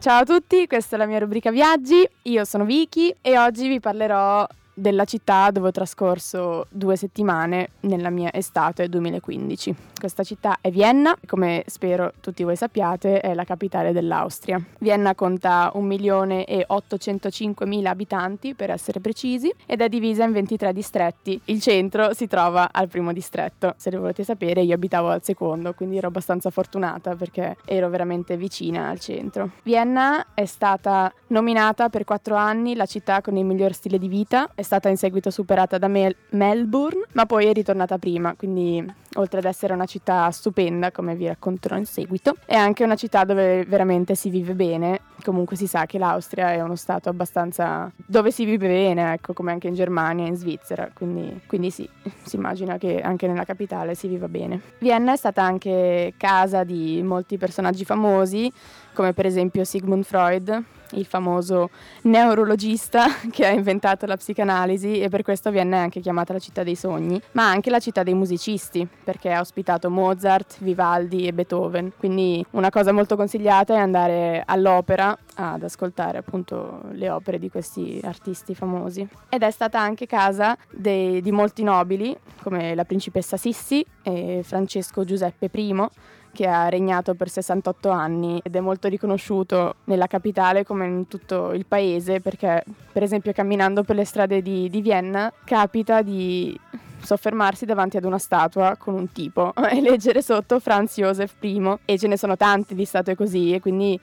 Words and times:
Ciao 0.00 0.22
a 0.22 0.24
tutti, 0.24 0.66
questa 0.66 0.96
è 0.96 0.98
la 0.98 1.04
mia 1.04 1.18
rubrica 1.18 1.50
viaggi, 1.50 2.08
io 2.22 2.46
sono 2.46 2.64
Vicky 2.64 3.14
e 3.20 3.36
oggi 3.38 3.68
vi 3.68 3.80
parlerò 3.80 4.46
della 4.80 5.04
città 5.04 5.50
dove 5.50 5.68
ho 5.68 5.72
trascorso 5.72 6.66
due 6.70 6.96
settimane 6.96 7.72
nella 7.80 8.08
mia 8.10 8.32
estate 8.32 8.88
2015. 8.88 9.76
Questa 9.98 10.22
città 10.24 10.56
è 10.60 10.70
Vienna, 10.70 11.16
come 11.26 11.62
spero 11.66 12.12
tutti 12.20 12.42
voi 12.42 12.56
sappiate 12.56 13.20
è 13.20 13.34
la 13.34 13.44
capitale 13.44 13.92
dell'Austria. 13.92 14.60
Vienna 14.78 15.14
conta 15.14 15.70
1.805.000 15.74 17.86
abitanti 17.86 18.54
per 18.54 18.70
essere 18.70 19.00
precisi 19.00 19.52
ed 19.66 19.82
è 19.82 19.90
divisa 19.90 20.24
in 20.24 20.32
23 20.32 20.72
distretti. 20.72 21.38
Il 21.44 21.60
centro 21.60 22.14
si 22.14 22.26
trova 22.26 22.70
al 22.72 22.88
primo 22.88 23.12
distretto. 23.12 23.74
Se 23.76 23.90
lo 23.90 24.00
volete 24.00 24.24
sapere 24.24 24.62
io 24.62 24.74
abitavo 24.74 25.08
al 25.08 25.22
secondo, 25.22 25.74
quindi 25.74 25.98
ero 25.98 26.08
abbastanza 26.08 26.48
fortunata 26.48 27.14
perché 27.14 27.58
ero 27.66 27.90
veramente 27.90 28.38
vicina 28.38 28.88
al 28.88 29.00
centro. 29.00 29.50
Vienna 29.62 30.28
è 30.32 30.46
stata 30.46 31.12
nominata 31.26 31.90
per 31.90 32.04
quattro 32.04 32.36
anni 32.36 32.74
la 32.74 32.86
città 32.86 33.20
con 33.20 33.36
il 33.36 33.44
miglior 33.44 33.74
stile 33.74 33.98
di 33.98 34.08
vita, 34.08 34.48
è 34.54 34.62
stata 34.70 34.88
in 34.88 34.96
seguito 34.96 35.30
superata 35.30 35.78
da 35.78 35.88
Mel- 35.88 36.14
Melbourne, 36.30 37.06
ma 37.14 37.26
poi 37.26 37.46
è 37.46 37.52
ritornata 37.52 37.98
prima, 37.98 38.36
quindi 38.36 38.86
oltre 39.14 39.40
ad 39.40 39.44
essere 39.44 39.72
una 39.72 39.84
città 39.84 40.30
stupenda, 40.30 40.92
come 40.92 41.16
vi 41.16 41.26
racconterò 41.26 41.76
in 41.76 41.86
seguito, 41.86 42.36
è 42.46 42.54
anche 42.54 42.84
una 42.84 42.94
città 42.94 43.24
dove 43.24 43.64
veramente 43.64 44.14
si 44.14 44.30
vive 44.30 44.54
bene. 44.54 45.00
Comunque 45.24 45.56
si 45.56 45.66
sa 45.66 45.86
che 45.86 45.98
l'Austria 45.98 46.52
è 46.52 46.60
uno 46.60 46.76
stato 46.76 47.08
abbastanza 47.08 47.90
dove 47.96 48.30
si 48.30 48.44
vive 48.44 48.68
bene, 48.68 49.14
ecco, 49.14 49.32
come 49.32 49.50
anche 49.50 49.66
in 49.66 49.74
Germania 49.74 50.24
e 50.24 50.28
in 50.28 50.36
Svizzera, 50.36 50.88
quindi, 50.94 51.40
quindi 51.48 51.70
sì, 51.72 51.88
si 52.22 52.36
immagina 52.36 52.78
che 52.78 53.00
anche 53.00 53.26
nella 53.26 53.44
capitale 53.44 53.96
si 53.96 54.06
viva 54.06 54.28
bene. 54.28 54.60
Vienna 54.78 55.14
è 55.14 55.16
stata 55.16 55.42
anche 55.42 56.14
casa 56.16 56.62
di 56.62 57.02
molti 57.02 57.38
personaggi 57.38 57.84
famosi, 57.84 58.50
come 58.94 59.14
per 59.14 59.26
esempio 59.26 59.64
Sigmund 59.64 60.04
Freud, 60.04 60.64
il 60.92 61.04
famoso 61.04 61.70
neurologista 62.02 63.06
che 63.30 63.46
ha 63.46 63.50
inventato 63.50 64.06
la 64.06 64.16
psicanalisi 64.16 65.00
e 65.00 65.08
per 65.08 65.22
questo 65.22 65.50
viene 65.50 65.76
anche 65.76 66.00
chiamata 66.00 66.32
la 66.32 66.38
città 66.38 66.62
dei 66.62 66.76
sogni, 66.76 67.20
ma 67.32 67.48
anche 67.48 67.70
la 67.70 67.78
città 67.78 68.02
dei 68.02 68.14
musicisti, 68.14 68.86
perché 69.04 69.32
ha 69.32 69.40
ospitato 69.40 69.90
Mozart, 69.90 70.56
Vivaldi 70.60 71.26
e 71.26 71.32
Beethoven. 71.32 71.92
Quindi 71.96 72.44
una 72.50 72.70
cosa 72.70 72.92
molto 72.92 73.16
consigliata 73.16 73.74
è 73.74 73.78
andare 73.78 74.42
all'opera 74.46 75.16
ad 75.34 75.62
ascoltare 75.62 76.18
appunto 76.18 76.82
le 76.92 77.10
opere 77.10 77.38
di 77.38 77.50
questi 77.50 78.00
artisti 78.02 78.54
famosi. 78.54 79.06
Ed 79.28 79.42
è 79.42 79.50
stata 79.50 79.80
anche 79.80 80.06
casa 80.06 80.56
dei, 80.70 81.20
di 81.20 81.32
molti 81.32 81.62
nobili, 81.62 82.16
come 82.42 82.74
la 82.74 82.84
principessa 82.84 83.36
Sissi 83.36 83.84
e 84.02 84.42
Francesco 84.44 85.04
Giuseppe 85.04 85.50
I, 85.52 85.88
che 86.32 86.46
ha 86.46 86.68
regnato 86.68 87.14
per 87.14 87.28
68 87.28 87.90
anni 87.90 88.40
ed 88.42 88.54
è 88.54 88.60
molto 88.60 88.88
riconosciuto 88.88 89.76
nella 89.84 90.06
capitale 90.06 90.64
come 90.64 90.86
in 90.86 91.08
tutto 91.08 91.52
il 91.52 91.66
paese 91.66 92.20
perché 92.20 92.64
per 92.92 93.02
esempio 93.02 93.32
camminando 93.32 93.82
per 93.82 93.96
le 93.96 94.04
strade 94.04 94.40
di, 94.40 94.70
di 94.70 94.80
Vienna 94.80 95.32
capita 95.44 96.02
di 96.02 96.58
soffermarsi 97.02 97.64
davanti 97.64 97.96
ad 97.96 98.04
una 98.04 98.18
statua 98.18 98.76
con 98.78 98.94
un 98.94 99.10
tipo 99.10 99.52
e 99.70 99.80
leggere 99.80 100.22
sotto 100.22 100.60
Franz 100.60 100.96
Josef 100.96 101.34
I 101.40 101.78
e 101.84 101.98
ce 101.98 102.06
ne 102.06 102.16
sono 102.16 102.36
tanti 102.36 102.74
di 102.74 102.84
statue 102.84 103.16
così 103.16 103.52
e 103.52 103.60
quindi 103.60 103.98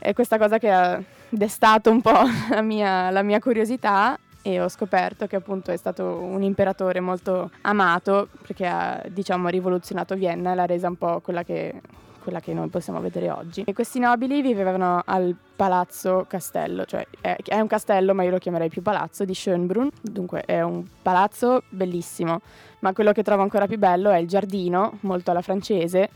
è 0.00 0.12
questa 0.14 0.38
cosa 0.38 0.58
che 0.58 0.70
ha 0.70 1.00
destato 1.28 1.90
un 1.90 2.00
po' 2.00 2.22
la 2.50 2.62
mia, 2.62 3.10
la 3.10 3.22
mia 3.22 3.38
curiosità 3.38 4.18
e 4.42 4.60
ho 4.60 4.68
scoperto 4.68 5.26
che 5.26 5.36
appunto 5.36 5.70
è 5.70 5.76
stato 5.76 6.18
un 6.18 6.42
imperatore 6.42 7.00
molto 7.00 7.50
amato 7.62 8.28
perché 8.40 8.66
ha 8.66 9.02
diciamo 9.08 9.48
rivoluzionato 9.48 10.14
Vienna 10.14 10.52
e 10.52 10.54
l'ha 10.54 10.66
resa 10.66 10.88
un 10.88 10.96
po' 10.96 11.20
quella 11.20 11.42
che, 11.44 11.82
quella 12.22 12.40
che 12.40 12.54
noi 12.54 12.68
possiamo 12.68 13.00
vedere 13.00 13.30
oggi. 13.30 13.64
E 13.66 13.74
questi 13.74 13.98
nobili 13.98 14.40
vivevano 14.40 15.02
al 15.04 15.36
palazzo 15.54 16.24
castello, 16.26 16.86
cioè 16.86 17.06
è, 17.20 17.36
è, 17.44 17.60
un 17.60 17.66
castello 17.66 18.14
ma 18.14 18.22
io 18.22 18.30
lo 18.30 18.38
chiamerei 18.38 18.70
più 18.70 18.80
palazzo 18.80 19.26
di 19.26 19.34
Schönbrunn, 19.34 19.88
dunque 20.00 20.42
è 20.46 20.62
un 20.62 20.84
palazzo 21.02 21.64
bellissimo, 21.68 22.40
ma 22.78 22.94
quello 22.94 23.12
che 23.12 23.22
trovo 23.22 23.42
ancora 23.42 23.66
più 23.66 23.76
bello 23.76 24.10
è 24.10 24.16
il 24.16 24.26
giardino, 24.26 24.96
molto 25.00 25.32
alla 25.32 25.42
francese, 25.42 26.08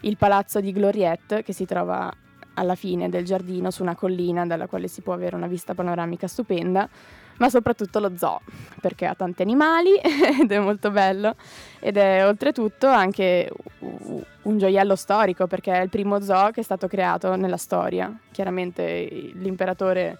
il 0.00 0.16
palazzo 0.16 0.60
di 0.60 0.72
Gloriette 0.72 1.42
che 1.42 1.52
si 1.52 1.66
trova 1.66 2.10
alla 2.56 2.74
fine 2.74 3.08
del 3.08 3.24
giardino 3.24 3.70
su 3.70 3.82
una 3.82 3.94
collina 3.94 4.44
dalla 4.46 4.66
quale 4.66 4.88
si 4.88 5.00
può 5.00 5.12
avere 5.12 5.36
una 5.36 5.46
vista 5.46 5.74
panoramica 5.74 6.26
stupenda 6.26 6.88
ma 7.38 7.50
soprattutto 7.50 7.98
lo 7.98 8.12
zoo, 8.16 8.40
perché 8.80 9.06
ha 9.06 9.14
tanti 9.14 9.42
animali 9.42 9.94
ed 10.40 10.50
è 10.50 10.58
molto 10.58 10.90
bello 10.90 11.34
ed 11.80 11.96
è 11.96 12.26
oltretutto 12.26 12.86
anche 12.86 13.50
un 13.80 14.58
gioiello 14.58 14.96
storico 14.96 15.46
perché 15.46 15.72
è 15.72 15.82
il 15.82 15.90
primo 15.90 16.20
zoo 16.20 16.50
che 16.50 16.60
è 16.60 16.64
stato 16.64 16.88
creato 16.88 17.36
nella 17.36 17.56
storia. 17.56 18.10
Chiaramente 18.30 19.32
l'imperatore 19.34 20.18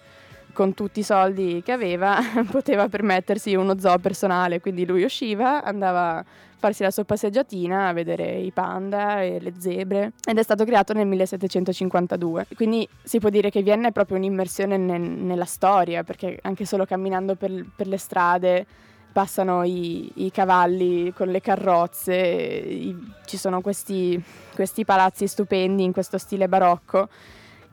con 0.57 0.73
tutti 0.73 1.01
i 1.01 1.03
soldi 1.03 1.61
che 1.63 1.71
aveva 1.71 2.17
poteva 2.49 2.87
permettersi 2.89 3.53
uno 3.53 3.77
zoo 3.77 3.99
personale, 3.99 4.59
quindi 4.59 4.87
lui 4.87 5.03
usciva, 5.03 5.63
andava 5.63 6.25
farsi 6.57 6.81
la 6.81 6.89
sua 6.89 7.03
passeggiatina 7.03 7.89
a 7.89 7.93
vedere 7.93 8.39
i 8.39 8.49
panda 8.49 9.21
e 9.21 9.39
le 9.39 9.53
zebre 9.59 10.13
ed 10.27 10.35
è 10.35 10.41
stato 10.41 10.65
creato 10.65 10.93
nel 10.93 11.05
1752. 11.05 12.47
Quindi 12.55 12.89
si 13.03 13.19
può 13.19 13.29
dire 13.29 13.51
che 13.51 13.61
Vienna 13.61 13.89
è 13.89 13.91
proprio 13.91 14.17
un'immersione 14.17 14.77
ne- 14.77 14.97
nella 14.97 15.45
storia 15.45 16.03
perché 16.03 16.39
anche 16.41 16.65
solo 16.65 16.85
camminando 16.85 17.35
per, 17.35 17.63
per 17.75 17.85
le 17.85 17.99
strade 17.99 18.65
passano 19.11 19.61
i, 19.61 20.09
i, 20.15 20.31
cavalli 20.31 21.13
con 21.13 21.27
le 21.27 21.39
carrozze, 21.39 22.15
i, 22.15 22.97
ci 23.25 23.37
sono 23.37 23.61
questi, 23.61 24.19
questi 24.55 24.85
palazzi 24.85 25.27
stupendi 25.27 25.83
in 25.83 25.91
questo 25.91 26.17
stile 26.17 26.47
barocco 26.47 27.09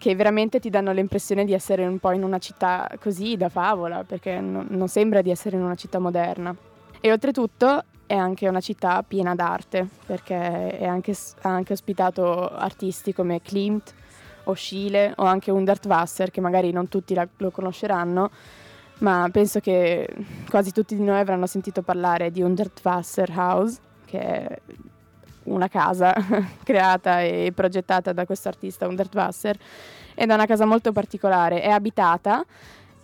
che 0.04 0.15
veramente 0.15 0.60
ti 0.60 0.69
danno 0.69 0.92
l'impressione 0.92 1.47
di 1.47 1.54
essere 1.54 1.87
un 1.87 1.98
po' 1.98 2.12
in 2.12 2.22
una 2.22 2.37
città 2.37 2.91
così 3.00 3.38
da 3.38 3.48
favola, 3.48 4.04
perché 4.04 4.38
non, 4.38 4.66
non 4.69 4.87
sembra 4.87 5.22
di 5.22 5.31
essere 5.31 5.56
in 5.56 5.62
una 5.62 5.76
città 5.76 5.98
moderna. 5.98 6.54
E 7.00 7.10
oltretutto 7.10 7.84
è 8.04 8.15
anche 8.15 8.47
una 8.47 8.60
città 8.60 9.03
piena 9.03 9.34
d'arte, 9.34 9.88
perché 10.04 10.78
anche, 10.82 11.16
ha 11.41 11.48
anche 11.48 11.72
ospitato 11.72 12.50
artisti 12.50 13.15
come 13.15 13.41
Klimt 13.41 13.94
o 14.44 14.53
Schiele 14.53 15.15
o 15.16 15.25
anche 15.25 15.50
Hundertwasser, 15.50 16.31
che 16.31 16.42
magari 16.42 16.71
non 16.71 16.88
tutti 16.88 17.15
la, 17.15 17.26
lo 17.38 17.50
conosceranno, 17.50 18.31
ma 18.98 19.26
penso 19.32 19.60
che 19.60 20.06
quasi 20.50 20.71
tutti 20.72 20.94
di 20.94 21.03
noi 21.03 21.19
avranno 21.19 21.47
sentito 21.47 21.81
parlare 21.81 22.31
di 22.31 22.42
Hundertwasser 22.42 23.32
House, 23.34 23.81
che 24.04 24.21
è 24.21 24.60
una 25.44 25.69
casa 25.69 26.15
creata 26.62 27.22
e 27.22 27.53
progettata 27.55 28.12
da 28.12 28.27
questo 28.27 28.49
artista 28.49 28.87
Hundertwasser 28.87 29.56
ed 30.15 30.31
è 30.31 30.34
una 30.34 30.47
casa 30.47 30.65
molto 30.65 30.93
particolare, 30.93 31.60
è 31.60 31.71
abitata 31.71 32.44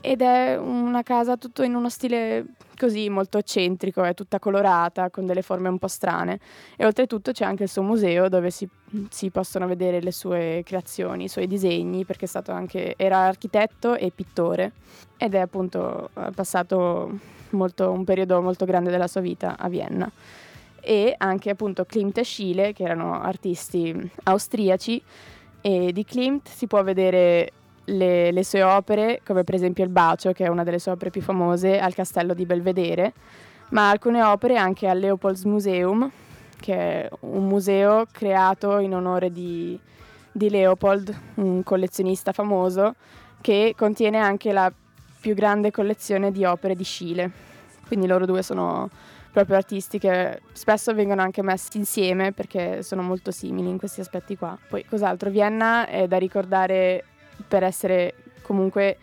ed 0.00 0.22
è 0.22 0.56
una 0.56 1.02
casa 1.02 1.36
tutto 1.36 1.62
in 1.62 1.74
uno 1.74 1.90
stile 1.90 2.46
così 2.76 3.10
molto 3.10 3.36
eccentrico, 3.36 4.02
è 4.02 4.14
tutta 4.14 4.38
colorata, 4.38 5.10
con 5.10 5.26
delle 5.26 5.42
forme 5.42 5.68
un 5.68 5.78
po' 5.78 5.88
strane. 5.88 6.40
E 6.76 6.86
oltretutto 6.86 7.32
c'è 7.32 7.44
anche 7.44 7.64
il 7.64 7.68
suo 7.68 7.82
museo 7.82 8.30
dove 8.30 8.50
si, 8.50 8.66
si 9.10 9.30
possono 9.30 9.66
vedere 9.66 10.00
le 10.00 10.12
sue 10.12 10.62
creazioni, 10.64 11.24
i 11.24 11.28
suoi 11.28 11.46
disegni, 11.46 12.06
perché 12.06 12.26
anche, 12.46 12.94
era 12.96 13.18
architetto 13.18 13.94
e 13.94 14.10
pittore 14.14 14.72
ed 15.18 15.34
è 15.34 15.38
appunto 15.38 16.08
passato 16.34 17.18
molto, 17.50 17.90
un 17.90 18.04
periodo 18.04 18.40
molto 18.40 18.64
grande 18.64 18.90
della 18.90 19.08
sua 19.08 19.20
vita 19.20 19.56
a 19.58 19.68
Vienna. 19.68 20.10
E 20.80 21.14
anche 21.16 21.50
appunto 21.50 21.84
Klimt 21.84 22.18
e 22.18 22.24
Schiele, 22.24 22.72
che 22.72 22.84
erano 22.84 23.20
artisti 23.20 24.10
austriaci, 24.24 25.02
e 25.60 25.92
di 25.92 26.04
Klimt 26.04 26.48
si 26.48 26.66
può 26.66 26.82
vedere 26.82 27.52
le, 27.84 28.30
le, 28.30 28.44
sue 28.44 28.62
opere, 28.62 29.20
come 29.24 29.44
per 29.44 29.54
esempio 29.54 29.84
Il 29.84 29.91
Bacio, 29.91 30.32
che 30.32 30.44
è 30.44 30.48
una 30.48 30.65
delle 30.65 30.78
sue 30.78 30.92
opere 30.92 31.10
più 31.10 31.22
famose, 31.22 31.78
al 31.78 31.94
Castello 31.94 32.34
di 32.34 32.47
Belvedere, 32.47 33.12
ma 33.71 33.91
alcune 33.91 34.22
opere 34.22 34.56
anche 34.56 34.88
al 34.88 34.98
Leopolds 34.98 35.44
Museum, 35.44 36.10
che 36.59 36.74
è 36.74 37.09
un 37.21 37.47
museo 37.47 38.06
creato 38.10 38.78
in 38.78 38.94
onore 38.94 39.30
di, 39.30 39.78
di 40.30 40.50
Leopold, 40.50 41.15
un 41.36 41.62
collezionista 41.62 42.32
famoso, 42.32 42.94
che 43.41 43.74
contiene 43.77 44.18
anche 44.18 44.53
la 44.53 44.72
più 45.21 45.34
grande 45.34 45.71
collezione 45.71 46.32
di 46.32 46.44
opere 46.44 46.74
di 46.74 46.84
Scile. 46.84 47.30
Quindi 47.86 48.06
loro 48.06 48.27
due 48.27 48.42
sono 48.42 48.88
proprio 49.32 49.56
artisti 49.56 49.98
che 49.98 50.41
spesso 50.53 50.92
vengono 50.94 51.22
anche 51.22 51.42
messi 51.42 51.77
insieme 51.77 52.32
perché 52.32 52.82
sono 52.82 53.03
molto 53.03 53.30
simili 53.30 53.68
in 53.68 53.78
questi 53.78 54.00
aspetti 54.00 54.36
qua. 54.36 54.59
Poi 54.68 54.84
cos'altro? 54.84 55.30
Vienna 55.30 55.86
è 55.86 56.06
da 56.09 56.18
ricordare 56.18 57.04
per 57.47 57.62
essere 57.62 58.15
comunque 58.42 58.97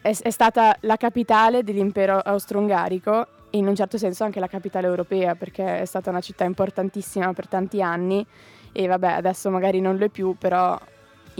è, 0.00 0.16
è 0.16 0.30
stata 0.30 0.76
la 0.80 0.96
capitale 0.96 1.62
dell'impero 1.62 2.18
austro-ungarico 2.18 3.26
e 3.50 3.58
in 3.58 3.66
un 3.66 3.74
certo 3.74 3.98
senso 3.98 4.24
anche 4.24 4.40
la 4.40 4.46
capitale 4.46 4.86
europea 4.86 5.34
perché 5.34 5.80
è 5.80 5.84
stata 5.84 6.10
una 6.10 6.20
città 6.20 6.44
importantissima 6.44 7.32
per 7.32 7.48
tanti 7.48 7.82
anni 7.82 8.24
e 8.72 8.86
vabbè 8.86 9.12
adesso 9.12 9.50
magari 9.50 9.80
non 9.80 9.96
lo 9.96 10.04
è 10.04 10.08
più 10.08 10.36
però 10.38 10.78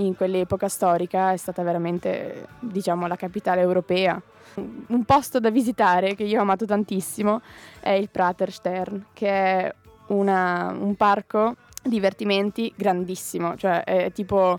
in 0.04 0.16
quell'epoca 0.16 0.68
storica 0.68 1.32
è 1.32 1.36
stata 1.36 1.62
veramente 1.62 2.46
diciamo 2.60 3.06
la 3.06 3.16
capitale 3.16 3.60
europea. 3.60 4.20
Un 4.54 5.04
posto 5.04 5.38
da 5.38 5.50
visitare 5.50 6.14
che 6.14 6.24
io 6.24 6.38
ho 6.38 6.42
amato 6.42 6.64
tantissimo 6.64 7.40
è 7.80 7.90
il 7.90 8.10
Praterstern 8.10 9.06
che 9.12 9.28
è 9.28 9.74
una, 10.08 10.74
un 10.78 10.94
parco 10.96 11.56
divertimenti 11.82 12.72
grandissimo, 12.76 13.56
cioè 13.56 13.84
è 13.84 14.10
tipo 14.12 14.58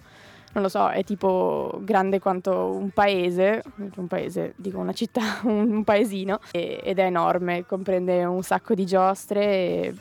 non 0.51 0.63
lo 0.63 0.69
so, 0.69 0.89
è 0.89 1.03
tipo 1.03 1.79
grande 1.83 2.19
quanto 2.19 2.71
un 2.71 2.89
paese, 2.89 3.61
un 3.95 4.07
paese, 4.07 4.53
dico 4.55 4.79
una 4.79 4.93
città, 4.93 5.39
un, 5.45 5.83
paesino, 5.83 6.39
ed 6.51 6.97
è 6.97 7.03
enorme, 7.03 7.65
comprende 7.67 8.23
un 8.25 8.41
sacco 8.41 8.73
di 8.73 8.85
giostre 8.85 9.93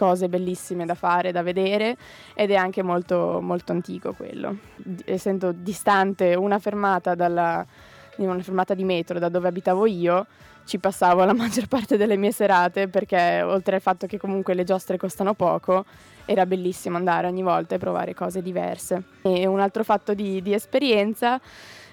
cose 0.00 0.30
bellissime 0.30 0.86
da 0.86 0.94
fare, 0.94 1.30
da 1.30 1.42
vedere 1.42 1.94
ed 2.32 2.50
è 2.50 2.54
anche 2.54 2.82
molto, 2.82 3.38
molto 3.42 3.72
antico 3.72 4.14
quello. 4.14 4.56
Essendo 5.04 5.52
distante 5.52 6.34
una 6.34 6.58
fermata 6.58 7.14
dalla 7.14 7.66
una 8.16 8.42
fermata 8.42 8.74
di 8.74 8.84
metro 8.84 9.18
da 9.18 9.30
dove 9.30 9.48
abitavo 9.48 9.86
io, 9.86 10.26
ci 10.64 10.78
passavo 10.78 11.24
la 11.24 11.32
maggior 11.34 11.68
parte 11.68 11.96
delle 11.96 12.16
mie 12.16 12.32
serate 12.32 12.88
perché 12.88 13.42
oltre 13.42 13.76
al 13.76 13.80
fatto 13.80 14.06
che 14.06 14.18
comunque 14.18 14.54
le 14.54 14.64
giostre 14.64 14.96
costano 14.96 15.34
poco, 15.34 15.84
era 16.24 16.46
bellissimo 16.46 16.96
andare 16.96 17.26
ogni 17.26 17.42
volta 17.42 17.74
e 17.74 17.78
provare 17.78 18.14
cose 18.14 18.40
diverse. 18.40 19.02
E 19.22 19.46
un 19.46 19.60
altro 19.60 19.84
fatto 19.84 20.14
di, 20.14 20.40
di 20.42 20.52
esperienza, 20.52 21.40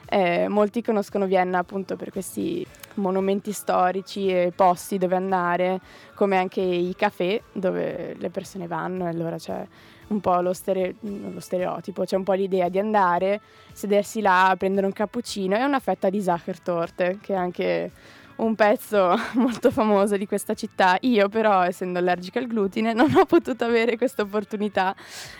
eh, 0.09 0.47
molti 0.47 0.81
conoscono 0.81 1.25
Vienna 1.25 1.59
appunto 1.59 1.95
per 1.95 2.11
questi 2.11 2.65
monumenti 2.95 3.51
storici 3.51 4.29
e 4.29 4.53
posti 4.55 4.97
dove 4.97 5.15
andare, 5.15 5.79
come 6.15 6.37
anche 6.37 6.61
i 6.61 6.95
caffè 6.95 7.41
dove 7.51 8.15
le 8.17 8.29
persone 8.29 8.67
vanno 8.67 9.05
e 9.05 9.09
allora 9.09 9.37
c'è 9.37 9.67
un 10.07 10.21
po' 10.21 10.39
lo, 10.39 10.53
stere- 10.53 10.95
lo, 11.01 11.39
stereotipo, 11.39 12.05
c'è 12.05 12.15
un 12.15 12.23
po' 12.23 12.33
l'idea 12.33 12.69
di 12.69 12.79
andare, 12.79 13.41
sedersi 13.73 14.21
là, 14.21 14.55
prendere 14.57 14.85
un 14.85 14.93
cappuccino 14.93 15.57
e 15.57 15.63
una 15.63 15.79
fetta 15.79 16.09
di 16.09 16.21
Sachertorte, 16.21 17.19
che 17.21 17.33
è 17.33 17.37
anche 17.37 17.91
un 18.37 18.55
pezzo 18.55 19.15
molto 19.35 19.71
famoso 19.71 20.17
di 20.17 20.25
questa 20.25 20.53
città. 20.53 20.97
Io 21.01 21.29
però, 21.29 21.63
essendo 21.63 21.99
allergica 21.99 22.39
al 22.39 22.47
glutine, 22.47 22.93
non 22.93 23.13
ho 23.15 23.25
potuto 23.25 23.65
avere 23.65 23.97
questa 23.97 24.23
opportunità 24.23 24.95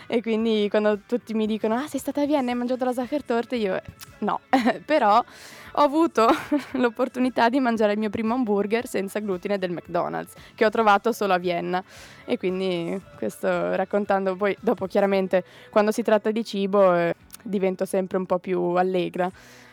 e 0.06 0.22
quindi 0.22 0.68
quando 0.70 1.00
tutti 1.06 1.34
mi 1.34 1.46
dicono 1.46 1.74
"Ah, 1.74 1.86
sei 1.86 2.00
stata 2.00 2.22
a 2.22 2.26
Vienna 2.26 2.48
e 2.48 2.52
hai 2.52 2.58
mangiato 2.58 2.84
la 2.84 2.92
Sachertorte?" 2.92 3.56
io 3.56 3.80
no, 4.20 4.40
però 4.84 5.22
ho 5.72 5.82
avuto 5.82 6.26
l'opportunità 6.72 7.48
di 7.48 7.60
mangiare 7.60 7.92
il 7.92 7.98
mio 7.98 8.10
primo 8.10 8.34
hamburger 8.34 8.86
senza 8.86 9.20
glutine 9.20 9.58
del 9.58 9.70
McDonald's, 9.70 10.32
che 10.54 10.64
ho 10.64 10.70
trovato 10.70 11.12
solo 11.12 11.34
a 11.34 11.38
Vienna. 11.38 11.82
E 12.24 12.36
quindi 12.36 13.00
questo 13.16 13.74
raccontando 13.76 14.34
poi 14.36 14.56
dopo 14.60 14.86
chiaramente 14.86 15.44
quando 15.70 15.92
si 15.92 16.02
tratta 16.02 16.30
di 16.30 16.44
cibo 16.44 16.94
eh, 16.94 17.14
divento 17.42 17.84
sempre 17.84 18.18
un 18.18 18.26
po' 18.26 18.38
più 18.38 18.60
allegra, 18.60 19.30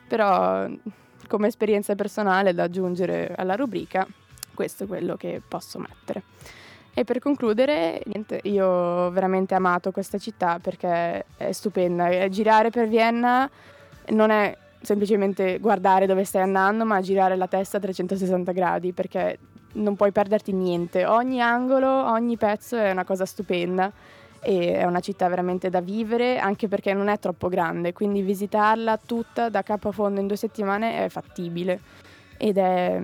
però 0.07 0.68
come 1.27 1.48
esperienza 1.48 1.95
personale 1.95 2.54
da 2.54 2.63
aggiungere 2.63 3.33
alla 3.36 3.56
rubrica, 3.56 4.07
questo 4.54 4.86
è 4.86 4.88
quello 4.88 5.16
che 5.16 5.42
posso 5.48 5.80
mettere. 5.80 6.24
E 6.94 7.04
per 7.04 7.19
concludere, 7.19 8.01
niente, 8.06 8.39
io 8.44 8.66
ho 8.66 9.12
veramente 9.12 9.54
amato 9.54 9.92
questa 9.92 10.18
città 10.18 10.60
perché 10.60 11.25
è 11.36 11.51
stupenda. 11.51 12.30
Girare 12.30 12.69
per 12.69 12.88
Vienna 12.88 13.50
non 14.10 14.30
è 14.30 14.57
semplicemente 14.81 15.60
guardare 15.60 16.06
dove 16.06 16.24
stai 16.24 16.44
andando, 16.44 16.86
ma 16.86 17.01
girare 17.01 17.36
la 17.36 17.48
testa 17.48 17.78
a 17.78 17.80
360 17.81 18.51
gradi 18.54 18.94
perché 18.94 19.39
non 19.74 19.95
puoi 19.95 20.13
perderti 20.13 20.54
niente. 20.54 21.06
Ogni 21.06 21.42
angolo, 21.42 21.89
ogni 21.89 22.38
pezzo 22.38 22.78
è 22.78 22.92
una 22.92 23.04
cosa 23.04 23.25
stupenda 23.25 23.92
e 24.45 24.75
è 24.75 24.83
una 24.83 25.00
città 25.00 25.27
veramente 25.27 25.71
da 25.71 25.81
vivere 25.81 26.38
anche 26.38 26.68
perché 26.68 26.94
non 26.94 27.07
è 27.07 27.18
troppo 27.18 27.50
grande, 27.50 27.94
quindi 27.94 28.21
visitarla 28.21 29.00
tutta 29.03 29.50
da 29.50 29.63
capo 29.63 29.88
a 29.88 29.92
fondo 29.92 30.19
in 30.19 30.27
due 30.27 30.36
settimane 30.36 31.03
è 31.03 31.09
fattibile 31.09 31.80
ed 32.38 32.57
è, 32.57 33.01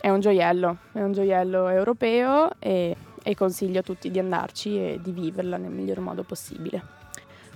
è 0.00 0.10
un 0.10 0.20
gioiello, 0.20 0.78
è 0.92 1.00
un 1.00 1.12
gioiello 1.12 1.68
europeo 1.68 2.50
e, 2.58 2.96
e 3.22 3.34
consiglio 3.36 3.78
a 3.78 3.82
tutti 3.82 4.10
di 4.10 4.18
andarci 4.18 4.76
e 4.76 5.00
di 5.00 5.12
viverla 5.12 5.56
nel 5.58 5.70
miglior 5.70 6.00
modo 6.00 6.24
possibile. 6.24 6.82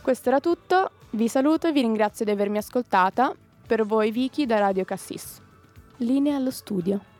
Questo 0.00 0.28
era 0.28 0.38
tutto, 0.38 0.92
vi 1.10 1.26
saluto 1.26 1.66
e 1.66 1.72
vi 1.72 1.80
ringrazio 1.80 2.24
di 2.24 2.30
avermi 2.30 2.58
ascoltata. 2.58 3.34
Per 3.66 3.84
voi 3.84 4.12
Vicky 4.12 4.46
da 4.46 4.60
Radio 4.60 4.84
Cassis. 4.84 5.42
Linea 5.98 6.36
allo 6.36 6.52
studio. 6.52 7.17